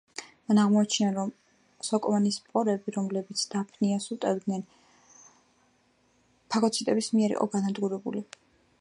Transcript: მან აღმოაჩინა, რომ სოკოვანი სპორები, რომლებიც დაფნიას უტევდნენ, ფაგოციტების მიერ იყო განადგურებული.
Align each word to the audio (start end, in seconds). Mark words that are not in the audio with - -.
მან 0.51 0.59
აღმოაჩინა, 0.59 1.09
რომ 1.17 1.27
სოკოვანი 1.89 2.31
სპორები, 2.37 2.95
რომლებიც 2.97 3.45
დაფნიას 3.53 4.09
უტევდნენ, 4.17 4.67
ფაგოციტების 6.55 7.15
მიერ 7.19 7.37
იყო 7.41 7.51
განადგურებული. 7.59 8.29